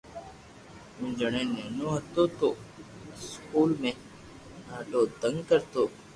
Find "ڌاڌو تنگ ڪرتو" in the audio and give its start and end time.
4.65-5.83